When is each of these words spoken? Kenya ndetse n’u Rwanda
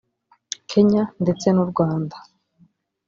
Kenya 0.71 1.03
ndetse 1.23 1.47
n’u 1.51 1.65
Rwanda 1.71 2.15